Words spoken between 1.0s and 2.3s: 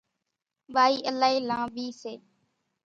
الائِي لانٻِي سي۔